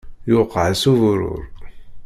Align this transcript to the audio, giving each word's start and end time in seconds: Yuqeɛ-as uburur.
Yuqeɛ-as 0.29 0.83
uburur. 0.91 1.43